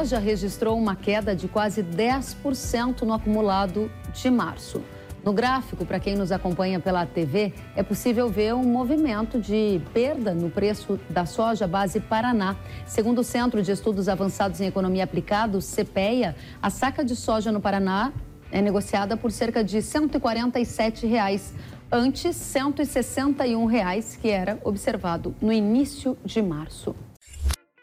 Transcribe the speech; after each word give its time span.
soja 0.00 0.18
registrou 0.18 0.78
uma 0.78 0.96
queda 0.96 1.36
de 1.36 1.46
quase 1.46 1.82
10% 1.82 3.02
no 3.02 3.12
acumulado 3.12 3.90
de 4.14 4.30
março. 4.30 4.82
No 5.22 5.30
gráfico, 5.30 5.84
para 5.84 6.00
quem 6.00 6.16
nos 6.16 6.32
acompanha 6.32 6.80
pela 6.80 7.04
TV, 7.04 7.52
é 7.76 7.82
possível 7.82 8.26
ver 8.30 8.54
um 8.54 8.62
movimento 8.62 9.38
de 9.38 9.78
perda 9.92 10.32
no 10.32 10.48
preço 10.48 10.98
da 11.10 11.26
soja 11.26 11.66
base 11.66 12.00
Paraná. 12.00 12.56
Segundo 12.86 13.18
o 13.18 13.24
Centro 13.24 13.62
de 13.62 13.72
Estudos 13.72 14.08
Avançados 14.08 14.58
em 14.62 14.66
Economia 14.68 15.04
Aplicada, 15.04 15.58
CPEA, 15.58 16.34
a 16.62 16.70
saca 16.70 17.04
de 17.04 17.14
soja 17.14 17.52
no 17.52 17.60
Paraná 17.60 18.10
é 18.50 18.62
negociada 18.62 19.18
por 19.18 19.30
cerca 19.30 19.62
de 19.62 19.82
147 19.82 21.06
reais, 21.06 21.52
antes 21.92 22.36
161 22.36 23.66
reais, 23.66 24.16
que 24.16 24.30
era 24.30 24.58
observado 24.64 25.34
no 25.42 25.52
início 25.52 26.16
de 26.24 26.40
março. 26.40 26.96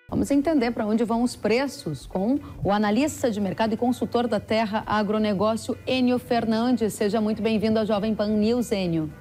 Vamos 0.09 0.31
entender 0.31 0.71
para 0.71 0.85
onde 0.85 1.03
vão 1.03 1.21
os 1.21 1.35
preços 1.35 2.05
com 2.05 2.39
o 2.63 2.71
analista 2.71 3.29
de 3.29 3.41
mercado 3.41 3.73
e 3.73 3.77
consultor 3.77 4.25
da 4.25 4.39
Terra 4.39 4.81
Agronegócio, 4.87 5.77
Enio 5.85 6.17
Fernandes. 6.17 6.93
Seja 6.93 7.19
muito 7.19 7.41
bem-vindo 7.41 7.77
à 7.77 7.83
Jovem 7.83 8.15
Pan 8.15 8.27
News, 8.27 8.71
Enio. 8.71 9.11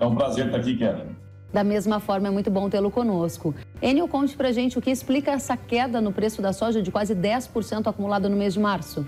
É 0.00 0.06
um 0.06 0.14
prazer 0.14 0.46
estar 0.46 0.56
aqui, 0.56 0.78
Karen. 0.78 1.08
Da 1.52 1.62
mesma 1.62 2.00
forma, 2.00 2.28
é 2.28 2.30
muito 2.30 2.50
bom 2.50 2.70
tê-lo 2.70 2.90
conosco. 2.90 3.54
Enio, 3.82 4.08
conte 4.08 4.34
para 4.34 4.50
gente 4.50 4.78
o 4.78 4.80
que 4.80 4.90
explica 4.90 5.32
essa 5.32 5.58
queda 5.58 6.00
no 6.00 6.10
preço 6.10 6.40
da 6.40 6.54
soja 6.54 6.80
de 6.80 6.90
quase 6.90 7.14
10% 7.14 7.86
acumulada 7.86 8.30
no 8.30 8.36
mês 8.36 8.54
de 8.54 8.60
março. 8.60 9.06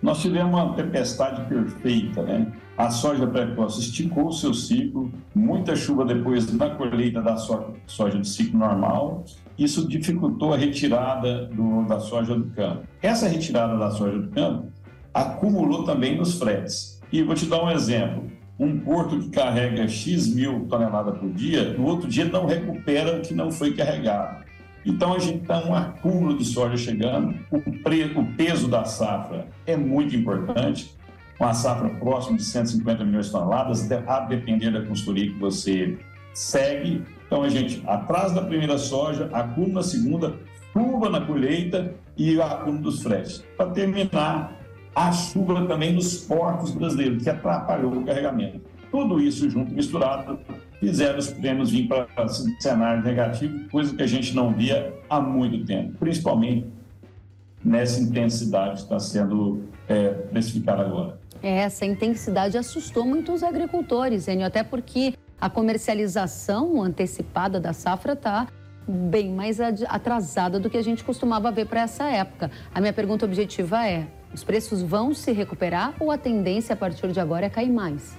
Nós 0.00 0.22
tivemos 0.22 0.54
uma 0.54 0.72
tempestade 0.76 1.44
perfeita, 1.48 2.22
né? 2.22 2.46
A 2.76 2.90
soja 2.90 3.24
precoce 3.24 3.78
esticou 3.78 4.32
seu 4.32 4.52
ciclo, 4.52 5.12
muita 5.32 5.76
chuva 5.76 6.04
depois 6.04 6.44
da 6.46 6.70
colheita 6.70 7.22
da 7.22 7.36
soja 7.36 8.18
de 8.18 8.26
ciclo 8.26 8.58
normal. 8.58 9.24
Isso 9.56 9.86
dificultou 9.86 10.52
a 10.52 10.56
retirada 10.56 11.46
do, 11.46 11.84
da 11.84 12.00
soja 12.00 12.34
do 12.34 12.50
campo. 12.50 12.82
Essa 13.00 13.28
retirada 13.28 13.78
da 13.78 13.92
soja 13.92 14.18
do 14.18 14.28
campo 14.30 14.72
acumulou 15.12 15.84
também 15.84 16.16
nos 16.16 16.36
fretes. 16.36 17.00
E 17.12 17.22
vou 17.22 17.36
te 17.36 17.46
dar 17.46 17.62
um 17.62 17.70
exemplo. 17.70 18.28
Um 18.58 18.80
porto 18.80 19.20
que 19.20 19.30
carrega 19.30 19.86
X 19.86 20.34
mil 20.34 20.66
toneladas 20.66 21.16
por 21.18 21.30
dia, 21.30 21.74
no 21.74 21.84
outro 21.84 22.08
dia 22.08 22.24
não 22.24 22.44
recupera 22.44 23.18
o 23.18 23.20
que 23.20 23.34
não 23.34 23.52
foi 23.52 23.72
carregado. 23.72 24.44
Então 24.84 25.14
a 25.14 25.18
gente 25.20 25.42
está 25.42 25.64
um 25.64 25.74
acúmulo 25.74 26.36
de 26.36 26.44
soja 26.44 26.76
chegando, 26.76 27.34
o, 27.50 27.56
o 27.56 28.36
peso 28.36 28.68
da 28.68 28.84
safra 28.84 29.46
é 29.66 29.76
muito 29.76 30.14
importante, 30.14 30.94
uma 31.38 31.52
safra 31.52 31.88
próxima 31.88 32.36
de 32.36 32.44
150 32.44 33.04
milhões 33.04 33.26
de 33.26 33.32
toneladas, 33.32 33.90
a 33.90 34.20
depender 34.20 34.70
da 34.70 34.82
consultoria 34.82 35.32
que 35.32 35.38
você 35.38 35.98
segue. 36.32 37.02
Então 37.26 37.42
a 37.42 37.48
gente, 37.48 37.82
atrás 37.86 38.32
da 38.32 38.42
primeira 38.42 38.78
soja, 38.78 39.28
acúmulo 39.32 39.74
na 39.74 39.82
segunda, 39.82 40.34
chuva 40.72 41.08
na 41.08 41.20
colheita 41.20 41.94
e 42.16 42.40
acúmulo 42.40 42.82
dos 42.82 43.02
fretes. 43.02 43.44
Para 43.56 43.70
terminar, 43.70 44.60
a 44.94 45.10
chuva 45.10 45.66
também 45.66 45.92
nos 45.92 46.18
portos 46.18 46.70
brasileiros, 46.70 47.22
que 47.22 47.28
atrapalhou 47.28 47.92
o 47.92 48.04
carregamento. 48.04 48.60
Tudo 48.90 49.20
isso 49.20 49.50
junto, 49.50 49.72
misturado, 49.72 50.38
fizeram 50.78 51.18
os 51.18 51.30
prêmios 51.30 51.70
vir 51.70 51.88
para 51.88 52.28
cenário 52.60 53.02
negativo, 53.02 53.68
coisa 53.70 53.94
que 53.94 54.02
a 54.02 54.06
gente 54.06 54.34
não 54.34 54.52
via 54.52 54.94
há 55.10 55.20
muito 55.20 55.64
tempo, 55.66 55.98
principalmente 55.98 56.66
nessa 57.64 58.00
intensidade 58.00 58.74
que 58.74 58.82
está 58.82 59.00
sendo 59.00 59.64
é, 59.88 60.10
precificada 60.10 60.82
agora. 60.82 61.18
Essa 61.46 61.84
intensidade 61.84 62.56
assustou 62.56 63.04
muitos 63.04 63.42
agricultores, 63.42 64.28
Enio, 64.28 64.46
até 64.46 64.62
porque 64.62 65.12
a 65.38 65.50
comercialização 65.50 66.82
antecipada 66.82 67.60
da 67.60 67.74
safra 67.74 68.14
está 68.14 68.46
bem 68.88 69.30
mais 69.30 69.60
atrasada 69.60 70.58
do 70.58 70.70
que 70.70 70.78
a 70.78 70.82
gente 70.82 71.04
costumava 71.04 71.50
ver 71.50 71.66
para 71.66 71.82
essa 71.82 72.04
época. 72.04 72.50
A 72.74 72.80
minha 72.80 72.94
pergunta 72.94 73.26
objetiva 73.26 73.86
é: 73.86 74.06
os 74.32 74.42
preços 74.42 74.80
vão 74.80 75.12
se 75.12 75.32
recuperar 75.32 75.94
ou 76.00 76.10
a 76.10 76.16
tendência 76.16 76.72
a 76.72 76.76
partir 76.76 77.12
de 77.12 77.20
agora 77.20 77.44
é 77.44 77.50
cair 77.50 77.70
mais? 77.70 78.16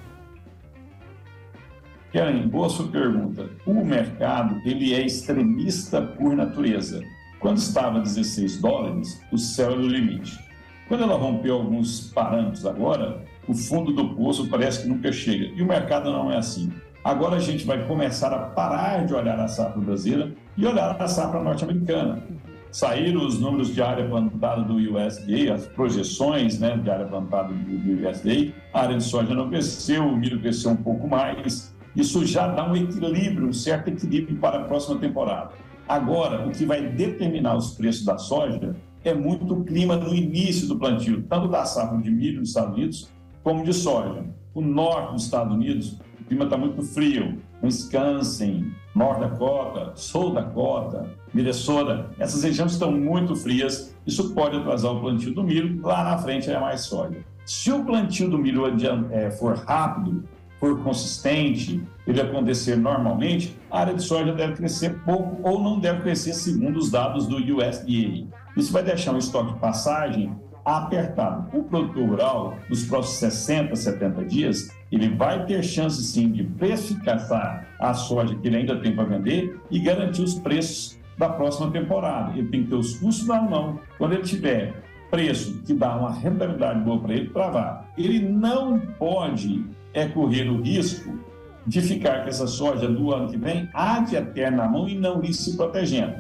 Karen, 2.14 2.48
boa 2.48 2.70
sua 2.70 2.88
pergunta. 2.90 3.50
O 3.66 3.74
mercado 3.84 4.62
ele 4.64 4.94
é 4.94 5.04
extremista 5.04 6.00
por 6.00 6.36
natureza. 6.36 7.02
Quando 7.40 7.58
estava 7.58 7.98
a 7.98 8.02
16 8.02 8.62
dólares, 8.62 9.20
o 9.32 9.38
céu 9.40 9.72
era 9.72 9.82
o 9.82 9.88
limite. 9.88 10.45
Quando 10.88 11.04
ela 11.04 11.16
rompeu 11.16 11.56
alguns 11.56 12.12
parâmetros 12.12 12.66
agora, 12.66 13.24
o 13.48 13.56
fundo 13.56 13.92
do 13.92 14.16
poço 14.16 14.48
parece 14.48 14.84
que 14.84 14.88
nunca 14.88 15.12
chega. 15.12 15.46
E 15.46 15.62
o 15.62 15.66
mercado 15.66 16.12
não 16.12 16.32
é 16.32 16.38
assim. 16.38 16.72
Agora 17.04 17.38
a 17.38 17.40
gente 17.40 17.66
vai 17.66 17.86
começar 17.88 18.34
a 18.34 18.40
parar 18.40 19.06
de 19.06 19.14
olhar 19.14 19.40
a 19.40 19.48
safra 19.48 19.82
brasileira 19.82 20.32
e 20.56 20.66
olhar 20.66 20.96
a 21.00 21.08
safra 21.08 21.42
norte-americana. 21.42 22.24
Saíram 22.72 23.26
os 23.26 23.40
números 23.40 23.74
de 23.74 23.82
área 23.82 24.08
plantada 24.08 24.62
do 24.62 24.76
USDA, 24.76 25.54
as 25.54 25.66
projeções 25.68 26.60
né, 26.60 26.78
de 26.78 26.90
área 26.90 27.06
plantada 27.06 27.54
do 27.54 28.10
USDA. 28.10 28.54
A 28.74 28.82
área 28.82 28.98
de 28.98 29.04
soja 29.04 29.34
não 29.34 29.50
cresceu, 29.50 30.04
o 30.04 30.18
milho 30.18 30.40
cresceu 30.40 30.72
um 30.72 30.76
pouco 30.76 31.08
mais, 31.08 31.76
isso 31.96 32.26
já 32.26 32.48
dá 32.48 32.70
um 32.70 32.76
equilíbrio, 32.76 33.48
um 33.48 33.54
certo 33.54 33.88
equilíbrio 33.88 34.38
para 34.38 34.60
a 34.60 34.64
próxima 34.66 35.00
temporada. 35.00 35.52
Agora, 35.88 36.46
o 36.46 36.52
que 36.52 36.66
vai 36.66 36.82
determinar 36.82 37.56
os 37.56 37.76
preços 37.76 38.04
da 38.04 38.18
soja 38.18 38.76
é 39.10 39.14
muito 39.14 39.54
o 39.54 39.64
clima 39.64 39.96
no 39.96 40.14
início 40.14 40.68
do 40.68 40.78
plantio, 40.78 41.24
tanto 41.24 41.48
da 41.48 41.64
safra 41.66 41.98
de 42.00 42.10
milho 42.10 42.40
nos 42.40 42.50
Estados 42.50 42.76
Unidos, 42.76 43.10
como 43.44 43.64
de 43.64 43.74
soja. 43.74 44.26
O 44.54 44.62
norte 44.62 45.14
dos 45.14 45.26
Estados 45.26 45.54
Unidos, 45.54 46.00
o 46.20 46.24
clima 46.26 46.46
está 46.46 46.58
muito 46.58 46.82
frio. 46.82 47.38
Wisconsin, 47.64 48.72
North 48.96 49.20
Dakota, 49.20 49.92
South 49.96 50.34
Dakota, 50.34 51.10
Minnesota, 51.34 52.10
essas 52.20 52.44
regiões 52.44 52.74
estão 52.74 52.92
muito 52.92 53.36
frias. 53.36 53.96
Isso 54.06 54.34
pode 54.34 54.58
atrasar 54.58 54.92
o 54.92 55.02
plantio 55.02 55.34
do 55.34 55.44
milho. 55.44 55.82
Lá 55.82 56.04
na 56.04 56.18
frente 56.18 56.50
é 56.50 56.60
mais 56.60 56.82
soja. 56.82 57.18
Se 57.46 57.72
o 57.72 57.84
plantio 57.84 58.30
do 58.30 58.38
milho 58.38 58.64
é, 59.12 59.30
for 59.32 59.56
rápido, 59.56 60.24
for 60.60 60.82
consistente, 60.82 61.82
ele 62.08 62.22
acontecer 62.22 62.76
normalmente, 62.76 63.56
a 63.70 63.82
área 63.82 63.94
de 63.94 64.02
soja 64.02 64.34
deve 64.34 64.54
crescer 64.54 65.00
pouco 65.04 65.48
ou 65.48 65.62
não 65.62 65.80
deve 65.80 66.02
crescer 66.02 66.34
segundo 66.34 66.78
os 66.78 66.90
dados 66.90 67.28
do 67.28 67.38
USDA. 67.38 68.28
Isso 68.56 68.72
vai 68.72 68.84
deixar 68.84 69.14
um 69.14 69.18
estoque 69.18 69.54
de 69.54 69.60
passagem 69.60 70.36
apertado. 70.64 71.58
O 71.58 71.64
produtor 71.64 72.10
rural, 72.10 72.58
nos 72.70 72.86
próximos 72.86 73.20
60, 73.20 73.76
70 73.76 74.26
dias, 74.26 74.70
ele 74.92 75.10
vai 75.10 75.46
ter 75.46 75.64
chance 75.64 76.04
sim 76.04 76.32
de 76.32 76.44
precificar 76.44 77.68
a 77.80 77.94
soja 77.94 78.36
que 78.36 78.48
ele 78.48 78.58
ainda 78.58 78.80
tem 78.80 78.96
para 78.96 79.04
vender 79.04 79.60
e 79.70 79.80
garantir 79.80 80.24
os 80.24 80.36
preços 80.36 80.98
da 81.18 81.30
próxima 81.30 81.70
temporada. 81.70 82.38
Ele 82.38 82.48
tem 82.48 82.64
que 82.64 82.70
ter 82.70 82.76
os 82.76 82.98
custos 82.98 83.28
na 83.28 83.42
mão. 83.42 83.80
Quando 83.98 84.14
ele 84.14 84.24
tiver 84.24 84.74
preço 85.10 85.62
que 85.66 85.74
dá 85.74 85.96
uma 85.96 86.12
rentabilidade 86.12 86.80
boa 86.82 87.00
para 87.00 87.14
ele, 87.14 87.30
travar. 87.30 87.90
Ele 87.98 88.20
não 88.20 88.80
pode 88.80 89.66
é 89.94 90.08
correr 90.08 90.50
o 90.50 90.62
risco 90.62 91.18
de 91.66 91.82
ficar 91.82 92.24
com 92.24 92.30
essa 92.30 92.46
soja 92.46 92.88
do 92.88 93.14
ano 93.14 93.30
que 93.30 93.38
vem 93.38 93.70
ad 93.74 94.14
eterna 94.14 94.58
na 94.58 94.68
mão 94.68 94.88
e 94.88 94.96
não 94.96 95.24
ir 95.24 95.34
se 95.34 95.56
protegendo. 95.56 96.16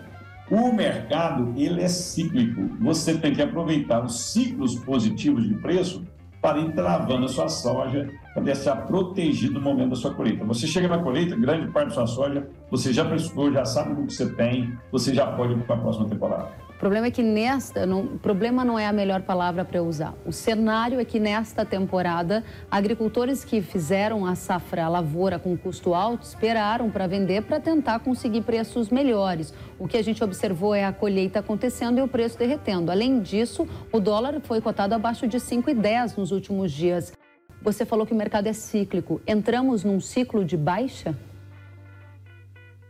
O 0.50 0.72
mercado 0.72 1.54
ele 1.58 1.82
é 1.82 1.88
cíclico. 1.88 2.70
Você 2.82 3.18
tem 3.18 3.34
que 3.34 3.42
aproveitar 3.42 4.04
os 4.04 4.20
ciclos 4.20 4.76
positivos 4.76 5.48
de 5.48 5.56
preço 5.56 6.04
para 6.40 6.60
ir 6.60 6.74
travando 6.74 7.26
a 7.26 7.28
sua 7.28 7.50
soja 7.50 8.08
para 8.34 8.44
deixar 8.44 8.76
protegido 8.86 9.56
no 9.56 9.62
momento 9.62 9.92
da 9.92 9.96
sua 9.96 10.14
colheita. 10.14 10.46
Você 10.46 10.68
chega 10.68 10.88
na 10.88 11.00
colheita, 11.00 11.36
grande 11.36 11.72
parte 11.72 11.88
da 11.88 11.94
sua 11.96 12.08
soja, 12.08 12.48
você 12.70 12.94
já 12.94 13.04
precificou, 13.04 13.52
já 13.52 13.66
sabe 13.66 13.94
o 13.94 14.06
que 14.06 14.14
você 14.14 14.32
tem, 14.34 14.78
você 14.92 15.14
já 15.14 15.26
pode 15.26 15.54
ir 15.54 15.64
para 15.64 15.76
a 15.76 15.80
próxima 15.80 16.08
temporada. 16.08 16.65
O 16.76 16.78
problema 16.78 17.08
é 17.08 17.12
que 17.12 17.24
nesta, 17.24 17.86
não, 17.86 18.06
problema 18.18 18.66
não 18.66 18.78
é 18.78 18.86
a 18.86 18.92
melhor 18.92 19.22
palavra 19.22 19.64
para 19.64 19.82
usar. 19.82 20.14
O 20.26 20.32
cenário 20.34 21.00
é 21.00 21.06
que 21.06 21.22
nesta 21.22 21.64
temporada, 21.64 22.44
agricultores 22.70 23.46
que 23.46 23.62
fizeram 23.62 24.26
a 24.26 24.36
safra, 24.36 24.84
a 24.84 24.90
lavoura 24.90 25.40
com 25.40 25.56
custo 25.58 25.94
alto, 25.94 26.24
esperaram 26.24 26.92
para 26.92 27.08
vender 27.08 27.44
para 27.44 27.62
tentar 27.62 28.00
conseguir 28.00 28.42
preços 28.42 28.90
melhores. 28.90 29.54
O 29.80 29.88
que 29.88 29.96
a 29.96 30.04
gente 30.04 30.22
observou 30.22 30.76
é 30.76 30.84
a 30.84 30.92
colheita 30.92 31.40
acontecendo 31.40 32.00
e 32.00 32.02
o 32.02 32.10
preço 32.10 32.38
derretendo. 32.38 32.92
Além 32.92 33.22
disso, 33.22 33.66
o 33.90 34.00
dólar 34.02 34.42
foi 34.44 34.60
cotado 34.60 34.94
abaixo 34.94 35.26
de 35.30 35.38
5,10 35.38 36.18
nos 36.18 36.34
últimos 36.34 36.74
dias. 36.74 37.14
Você 37.62 37.86
falou 37.86 38.06
que 38.06 38.14
o 38.14 38.18
mercado 38.18 38.48
é 38.48 38.54
cíclico. 38.54 39.22
Entramos 39.26 39.86
num 39.86 40.02
ciclo 40.02 40.44
de 40.44 40.58
baixa? 40.58 41.16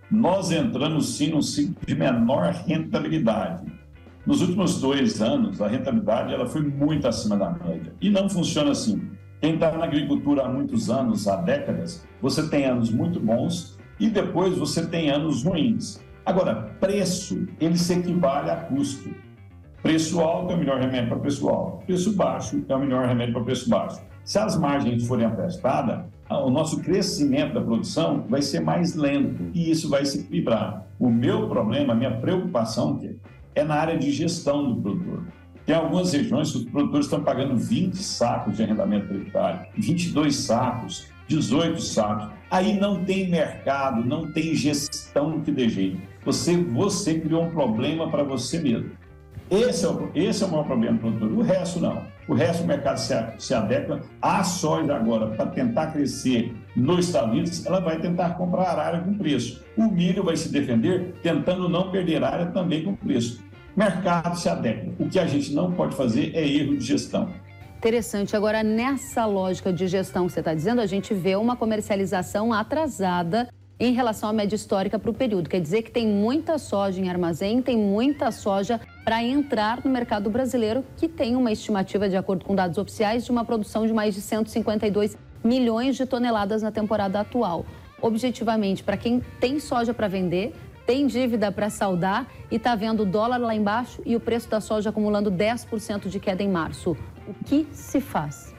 nós 0.09 0.51
entramos 0.51 1.15
sim 1.15 1.31
num 1.31 1.41
ciclo 1.41 1.75
de 1.85 1.95
menor 1.95 2.53
rentabilidade. 2.65 3.71
Nos 4.25 4.41
últimos 4.41 4.81
dois 4.81 5.21
anos, 5.21 5.61
a 5.61 5.67
rentabilidade 5.67 6.33
ela 6.33 6.47
foi 6.47 6.61
muito 6.61 7.07
acima 7.07 7.37
da 7.37 7.51
média. 7.51 7.93
E 8.01 8.09
não 8.09 8.27
funciona 8.27 8.71
assim. 8.71 9.11
Quem 9.39 9.53
está 9.53 9.71
na 9.77 9.85
agricultura 9.85 10.43
há 10.43 10.49
muitos 10.49 10.89
anos, 10.89 11.27
há 11.27 11.35
décadas, 11.35 12.03
você 12.19 12.49
tem 12.49 12.65
anos 12.65 12.89
muito 12.89 13.19
bons 13.19 13.77
e 13.99 14.09
depois 14.09 14.57
você 14.57 14.87
tem 14.87 15.11
anos 15.11 15.43
ruins. 15.43 16.03
Agora, 16.25 16.75
preço, 16.79 17.47
ele 17.59 17.77
se 17.77 17.93
equivale 17.93 18.49
a 18.49 18.55
custo. 18.55 19.11
Preço 19.83 20.19
alto 20.19 20.53
é 20.53 20.55
o 20.55 20.57
melhor 20.57 20.79
remédio 20.79 21.09
para 21.09 21.19
preço 21.19 21.47
alto. 21.47 21.85
Preço 21.85 22.13
baixo 22.13 22.65
é 22.67 22.75
o 22.75 22.79
melhor 22.79 23.07
remédio 23.07 23.35
para 23.35 23.43
preço 23.43 23.69
baixo. 23.69 24.01
Se 24.23 24.39
as 24.39 24.57
margens 24.57 25.05
forem 25.05 25.27
apertadas, 25.27 26.03
o 26.27 26.49
nosso 26.49 26.81
crescimento 26.81 27.53
da 27.53 27.61
produção 27.61 28.25
vai 28.27 28.41
ser 28.41 28.61
mais 28.61 28.95
lento 28.95 29.51
e 29.53 29.69
isso 29.69 29.87
vai 29.87 30.03
se 30.03 30.21
equilibrar. 30.21 30.87
O 30.99 31.11
meu 31.11 31.47
problema, 31.47 31.93
a 31.93 31.95
minha 31.95 32.17
preocupação 32.17 32.99
é 33.03 33.13
é 33.55 33.63
na 33.63 33.75
área 33.75 33.97
de 33.97 34.11
gestão 34.11 34.73
do 34.73 34.81
produtor. 34.81 35.23
Tem 35.65 35.75
algumas 35.75 36.13
regiões 36.13 36.51
que 36.51 36.57
os 36.59 36.65
produtores 36.65 37.07
estão 37.07 37.23
pagando 37.23 37.57
20 37.57 37.95
sacos 37.95 38.57
de 38.57 38.63
arrendamento 38.63 39.07
tributário, 39.07 39.67
22 39.75 40.35
sacos, 40.35 41.07
18 41.27 41.81
sacos. 41.81 42.29
Aí 42.51 42.79
não 42.79 43.03
tem 43.03 43.29
mercado, 43.29 44.05
não 44.05 44.31
tem 44.31 44.53
gestão 44.53 45.41
que 45.41 45.51
dê 45.51 45.67
jeito. 45.67 45.99
Você, 46.23 46.55
você 46.55 47.19
criou 47.19 47.45
um 47.45 47.49
problema 47.49 48.09
para 48.11 48.23
você 48.23 48.59
mesmo. 48.59 48.91
Esse 49.49 49.85
é, 49.85 49.89
o, 49.89 50.11
esse 50.15 50.43
é 50.43 50.47
o 50.47 50.49
maior 50.49 50.65
problema 50.65 50.97
do 50.97 50.99
produtor. 50.99 51.31
O 51.31 51.41
resto 51.41 51.79
não. 51.79 52.03
O 52.27 52.33
resto 52.33 52.63
do 52.63 52.67
mercado 52.67 52.97
se, 52.97 53.13
se 53.37 53.53
adequa. 53.53 54.01
A 54.21 54.43
soja 54.43 54.95
agora, 54.95 55.27
para 55.27 55.45
tentar 55.47 55.87
crescer 55.87 56.55
nos 56.75 57.07
Estados 57.07 57.31
Unidos, 57.31 57.65
ela 57.65 57.79
vai 57.79 57.99
tentar 57.99 58.31
comprar 58.31 58.79
área 58.79 59.01
com 59.01 59.13
preço. 59.13 59.63
O 59.77 59.83
milho 59.83 60.23
vai 60.23 60.35
se 60.35 60.49
defender 60.49 61.13
tentando 61.21 61.69
não 61.69 61.91
perder 61.91 62.23
área 62.23 62.47
também 62.47 62.83
com 62.83 62.95
preço. 62.95 63.43
Mercado 63.75 64.37
se 64.37 64.49
adequa. 64.49 64.91
O 64.97 65.07
que 65.07 65.19
a 65.19 65.27
gente 65.27 65.53
não 65.53 65.71
pode 65.71 65.95
fazer 65.95 66.31
é 66.33 66.47
erro 66.47 66.77
de 66.77 66.85
gestão. 66.85 67.29
Interessante. 67.77 68.35
Agora, 68.35 68.63
nessa 68.63 69.25
lógica 69.25 69.71
de 69.71 69.87
gestão 69.87 70.25
que 70.25 70.33
você 70.33 70.39
está 70.39 70.55
dizendo, 70.55 70.81
a 70.81 70.87
gente 70.87 71.13
vê 71.13 71.35
uma 71.35 71.55
comercialização 71.55 72.51
atrasada 72.51 73.47
em 73.79 73.93
relação 73.93 74.29
à 74.29 74.33
média 74.33 74.55
histórica 74.55 74.97
para 74.97 75.11
o 75.11 75.13
período. 75.13 75.49
Quer 75.49 75.61
dizer 75.61 75.83
que 75.83 75.91
tem 75.91 76.07
muita 76.07 76.57
soja 76.57 76.99
em 76.99 77.09
armazém, 77.09 77.61
tem 77.61 77.77
muita 77.77 78.31
soja 78.31 78.79
para 79.05 79.23
entrar 79.23 79.85
no 79.85 79.91
mercado 79.91 80.31
brasileiro, 80.31 80.83
que 80.97 81.07
tem 81.07 81.35
uma 81.35 81.51
estimativa, 81.51 82.09
de 82.09 82.17
acordo 82.17 82.43
com 82.43 82.55
dados 82.55 82.79
oficiais, 82.79 83.23
de 83.23 83.29
uma 83.29 83.45
produção 83.45 83.85
de 83.85 83.93
mais 83.93 84.15
de 84.15 84.21
152 84.21 85.15
milhões 85.43 85.95
de 85.95 86.07
toneladas 86.07 86.63
na 86.63 86.71
temporada 86.71 87.19
atual. 87.19 87.67
Objetivamente, 88.01 88.83
para 88.83 88.97
quem 88.97 89.21
tem 89.39 89.59
soja 89.59 89.93
para 89.93 90.07
vender, 90.07 90.55
tem 90.87 91.05
dívida 91.05 91.51
para 91.51 91.69
saldar 91.69 92.27
e 92.49 92.55
está 92.55 92.75
vendo 92.75 93.03
o 93.03 93.05
dólar 93.05 93.37
lá 93.37 93.53
embaixo 93.53 94.01
e 94.03 94.15
o 94.15 94.19
preço 94.19 94.49
da 94.49 94.59
soja 94.59 94.89
acumulando 94.89 95.31
10% 95.31 96.09
de 96.09 96.19
queda 96.19 96.41
em 96.41 96.49
março. 96.49 96.97
O 97.27 97.33
que 97.45 97.67
se 97.71 98.01
faz? 98.01 98.55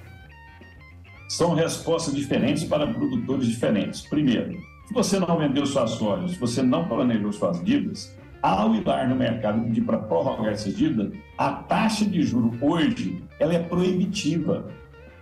São 1.29 1.55
respostas 1.55 2.15
diferentes 2.15 2.63
para 2.63 2.87
produtores 2.87 3.49
diferentes. 3.49 4.03
Primeiro, 4.03 4.53
se 4.87 4.95
você 4.95 5.19
não 5.19 5.37
vendeu 5.37 5.67
suas 5.67 5.91
sojas, 5.91 6.33
se 6.33 6.39
você 6.39 6.63
não 6.63 6.87
planejou 6.87 7.33
suas 7.33 7.63
dívidas, 7.65 8.15
ao 8.47 8.75
ir 8.75 8.87
lá 8.87 9.05
no 9.07 9.17
mercado 9.17 9.61
pedir 9.63 9.81
para 9.83 9.99
prorrogar 9.99 10.53
essas 10.53 10.77
dívidas, 10.77 11.13
a 11.37 11.51
taxa 11.53 12.05
de 12.05 12.23
juro 12.23 12.53
hoje 12.61 13.23
ela 13.41 13.53
é 13.55 13.59
proibitiva. 13.59 14.67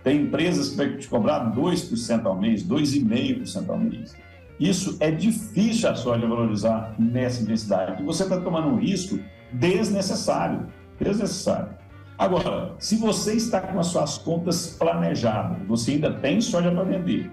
Tem 0.03 0.21
empresas 0.21 0.69
que 0.69 0.75
vão 0.75 0.97
te 0.97 1.07
cobrar 1.07 1.51
2% 1.55 2.25
ao 2.25 2.39
mês, 2.39 2.63
2,5% 2.63 3.69
ao 3.69 3.79
mês. 3.79 4.15
Isso 4.59 4.95
é 4.99 5.09
difícil 5.09 5.89
a 5.89 5.95
soja 5.95 6.27
valorizar 6.27 6.93
nessa 6.99 7.41
intensidade. 7.41 8.03
Você 8.03 8.23
está 8.23 8.39
tomando 8.39 8.67
um 8.67 8.77
risco 8.77 9.19
desnecessário. 9.51 10.67
Desnecessário. 10.99 11.69
Agora, 12.17 12.73
se 12.77 12.95
você 12.95 13.33
está 13.33 13.59
com 13.59 13.79
as 13.79 13.87
suas 13.87 14.19
contas 14.19 14.67
planejadas, 14.77 15.57
você 15.67 15.93
ainda 15.93 16.13
tem 16.13 16.39
soja 16.39 16.71
para 16.71 16.83
vender, 16.83 17.29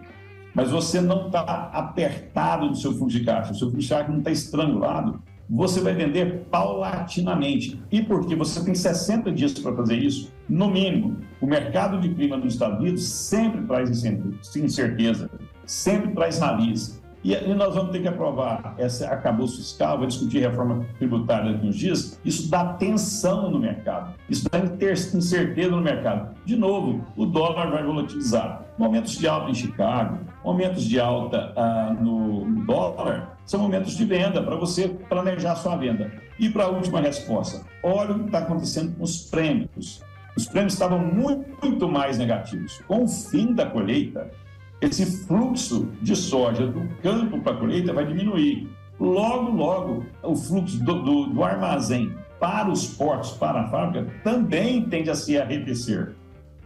mas 0.55 0.71
você 0.71 1.01
não 1.01 1.27
está 1.27 1.41
apertado 1.73 2.67
no 2.67 2.75
seu 2.75 2.93
fluxo 2.93 3.19
de 3.19 3.25
caixa, 3.25 3.53
o 3.53 3.55
seu 3.55 3.71
fluxo 3.71 3.87
de 3.87 3.95
caixa 3.95 4.11
não 4.11 4.19
está 4.19 4.33
estrangulado, 4.33 5.23
você 5.55 5.83
vai 5.83 5.93
vender 5.93 6.47
paulatinamente. 6.51 7.79
E 7.93 8.01
porque 8.01 8.35
você 8.35 8.65
tem 8.65 8.75
60 8.75 9.31
dias 9.31 9.53
para 9.53 9.77
fazer 9.77 9.97
isso, 9.97 10.33
no 10.49 10.71
mínimo, 10.71 11.19
o 11.43 11.47
mercado 11.47 12.01
de 12.01 12.09
clima 12.09 12.39
nos 12.39 12.55
Estados 12.55 12.79
Unidos 12.81 13.05
sempre 13.05 13.61
traz 13.67 14.03
incerteza, 14.57 15.29
sempre 15.67 16.13
traz 16.13 16.39
raliz. 16.39 17.03
E, 17.23 17.37
nós 17.55 17.75
vamos 17.75 17.93
ter 17.93 18.01
que 18.01 18.09
aprovar 18.09 18.75
essa 18.79 19.07
acabouço 19.09 19.59
fiscal, 19.59 19.99
vai 19.99 20.09
discutir 20.09 20.41
reforma 20.41 20.85
tributária 20.99 21.53
daqui 21.53 21.69
uns 21.69 21.77
dias. 21.77 22.21
Isso 22.25 22.51
dá 22.51 22.73
tensão 22.75 23.51
no 23.51 23.61
mercado, 23.61 24.15
isso 24.29 24.49
dá 24.51 24.59
incerteza 24.59 25.71
no 25.71 25.83
mercado. 25.83 26.35
De 26.45 26.57
novo, 26.57 27.05
o 27.17 27.27
dólar 27.27 27.71
vai 27.71 27.85
volatilizar. 27.85 28.65
Momentos 28.79 29.19
de 29.19 29.29
alta 29.29 29.51
em 29.51 29.55
Chicago, 29.55 30.19
momentos 30.45 30.85
de 30.85 30.99
alta 30.99 31.53
ah, 31.57 31.95
no, 31.99 32.65
dólar, 32.65 33.39
são 33.45 33.61
momentos 33.61 33.97
de 33.97 34.05
venda 34.05 34.43
para 34.43 34.57
você 34.57 34.89
planejar 34.89 35.57
sua 35.57 35.77
venda. 35.77 36.13
E 36.39 36.49
para 36.49 36.65
a 36.65 36.69
última 36.69 37.01
resposta, 37.01 37.65
olha 37.83 38.13
o 38.13 38.19
que 38.21 38.27
está 38.27 38.39
acontecendo 38.39 38.97
com 38.97 39.05
os 39.05 39.23
prêmios. 39.23 40.03
Os 40.37 40.47
prêmios 40.47 40.73
estavam 40.73 40.99
muito, 40.99 41.47
muito 41.63 41.89
mais 41.89 42.19
negativos. 42.19 42.81
Com 42.89 43.05
o 43.05 43.09
fim 43.09 43.53
da 43.53 43.67
colheita, 43.67 44.31
esse 44.81 45.25
fluxo 45.27 45.89
de 46.01 46.17
soja 46.17 46.67
do 46.67 46.89
campo 47.03 47.41
para 47.41 47.53
a 47.53 47.57
colheita 47.57 47.93
vai 47.93 48.07
diminuir. 48.07 48.69
Logo, 48.99 49.51
logo, 49.51 50.07
o 50.23 50.35
fluxo 50.35 50.83
do, 50.83 51.03
do, 51.03 51.27
do 51.27 51.45
armazém 51.45 52.13
para 52.41 52.69
os 52.69 52.87
portos, 52.89 53.31
para 53.33 53.61
a 53.61 53.69
fábrica, 53.69 54.11
também 54.25 54.83
tende 54.89 55.11
a 55.11 55.15
se 55.15 55.39
arrefecer. 55.39 56.17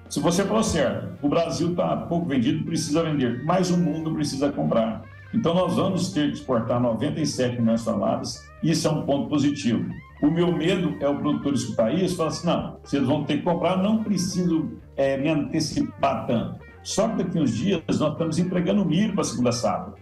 Se 0.08 0.20
você 0.20 0.44
falou 0.44 0.62
certo, 0.62 1.08
o 1.20 1.28
Brasil 1.28 1.70
está 1.70 1.96
pouco 1.96 2.26
vendido, 2.26 2.64
precisa 2.64 3.02
vender, 3.02 3.44
mas 3.44 3.70
o 3.70 3.76
mundo 3.76 4.12
precisa 4.12 4.52
comprar. 4.52 5.02
Então, 5.34 5.52
nós 5.52 5.74
vamos 5.74 6.12
ter 6.12 6.30
que 6.30 6.38
exportar 6.38 6.80
97 6.80 7.60
milhões 7.60 7.80
de 7.80 7.86
toneladas, 7.86 8.48
isso 8.62 8.86
é 8.86 8.90
um 8.90 9.02
ponto 9.02 9.28
positivo. 9.28 9.84
O 10.22 10.30
meu 10.30 10.50
medo 10.50 10.96
é 11.00 11.08
o 11.08 11.16
produtor 11.16 11.52
escutar 11.52 11.92
isso 11.92 12.14
e 12.14 12.16
falar 12.16 12.28
assim: 12.30 12.46
não, 12.46 12.78
vocês 12.82 13.02
vão 13.04 13.24
ter 13.24 13.38
que 13.38 13.42
comprar, 13.42 13.76
não 13.76 14.02
preciso 14.02 14.70
é, 14.96 15.16
me 15.16 15.28
antecipar 15.28 16.26
tanto. 16.26 16.60
Só 16.82 17.08
que 17.08 17.24
daqui 17.24 17.38
uns 17.38 17.54
dias 17.54 17.82
nós 17.98 18.12
estamos 18.12 18.38
entregando 18.38 18.84
milho 18.84 19.12
para 19.12 19.22
a 19.22 19.24
segunda 19.24 19.52
safra. 19.52 19.94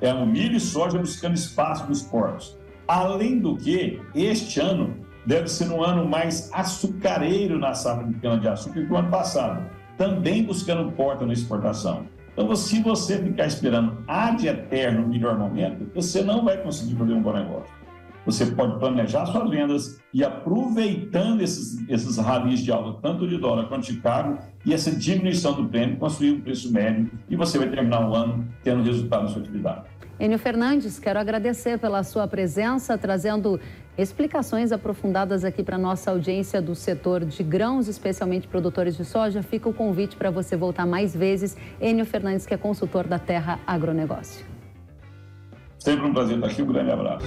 É 0.00 0.14
o 0.14 0.24
milho 0.24 0.56
e 0.56 0.60
soja 0.60 0.98
buscando 0.98 1.34
espaço 1.34 1.86
nos 1.88 2.02
portos. 2.02 2.56
Além 2.86 3.40
do 3.40 3.56
que, 3.56 4.00
este 4.14 4.60
ano 4.60 4.94
deve 5.28 5.46
ser 5.46 5.70
um 5.70 5.84
ano 5.84 6.08
mais 6.08 6.50
açucareiro 6.54 7.58
na 7.58 7.74
safra 7.74 8.06
de 8.06 8.14
cana-de-açúcar 8.14 8.86
que 8.86 8.90
o 8.90 8.96
ano 8.96 9.10
passado, 9.10 9.62
também 9.98 10.42
buscando 10.42 10.90
porta 10.92 11.26
na 11.26 11.34
exportação. 11.34 12.06
Então, 12.32 12.56
se 12.56 12.80
você 12.80 13.22
ficar 13.22 13.46
esperando 13.46 13.98
ad 14.08 14.46
eterno 14.48 15.04
o 15.04 15.08
melhor 15.08 15.38
momento, 15.38 15.86
você 15.94 16.22
não 16.22 16.46
vai 16.46 16.56
conseguir 16.56 16.96
fazer 16.96 17.12
um 17.12 17.20
bom 17.20 17.34
negócio. 17.34 17.76
Você 18.24 18.46
pode 18.46 18.78
planejar 18.78 19.26
suas 19.26 19.50
vendas 19.50 20.00
e 20.14 20.24
aproveitando 20.24 21.42
esses, 21.42 21.86
esses 21.90 22.16
ralis 22.16 22.60
de 22.60 22.72
alta, 22.72 22.98
tanto 23.02 23.28
de 23.28 23.36
dólar 23.36 23.68
quanto 23.68 23.92
de 23.92 24.00
cargo, 24.00 24.38
e 24.64 24.72
essa 24.72 24.90
diminuição 24.90 25.52
do 25.52 25.68
prêmio, 25.68 25.98
construir 25.98 26.32
um 26.32 26.40
preço 26.40 26.72
médio 26.72 27.10
e 27.28 27.36
você 27.36 27.58
vai 27.58 27.68
terminar 27.68 28.08
o 28.08 28.14
ano 28.14 28.48
tendo 28.62 28.82
resultado 28.82 29.24
na 29.24 29.28
sua 29.28 29.42
atividade. 29.42 29.82
Enio 30.20 30.38
Fernandes, 30.38 30.98
quero 30.98 31.20
agradecer 31.20 31.78
pela 31.78 32.02
sua 32.02 32.26
presença, 32.26 32.98
trazendo 32.98 33.60
explicações 33.96 34.72
aprofundadas 34.72 35.44
aqui 35.44 35.62
para 35.62 35.76
a 35.76 35.78
nossa 35.78 36.10
audiência 36.10 36.60
do 36.60 36.74
setor 36.74 37.24
de 37.24 37.40
grãos, 37.44 37.86
especialmente 37.86 38.48
produtores 38.48 38.96
de 38.96 39.04
soja. 39.04 39.44
Fica 39.44 39.68
o 39.68 39.72
convite 39.72 40.16
para 40.16 40.28
você 40.28 40.56
voltar 40.56 40.86
mais 40.86 41.14
vezes. 41.14 41.56
Enio 41.80 42.04
Fernandes, 42.04 42.46
que 42.46 42.52
é 42.52 42.56
consultor 42.56 43.06
da 43.06 43.18
Terra 43.20 43.60
Agronegócio. 43.64 44.44
Sempre 45.78 46.06
um 46.06 46.12
prazer 46.12 46.34
estar 46.34 46.48
aqui. 46.48 46.62
Um 46.62 46.66
grande 46.66 46.90
abraço. 46.90 47.26